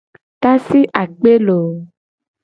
Tasi 0.41 0.81
akpe 1.01 1.31
looo. 1.45 1.71